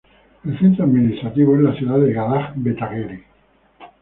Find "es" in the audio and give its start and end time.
1.55-1.61